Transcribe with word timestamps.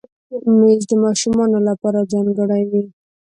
مېز 0.59 0.81
د 0.89 0.91
ماشومانو 1.05 1.57
لپاره 1.67 2.09
ځانګړی 2.13 2.63
وي. 2.71 2.83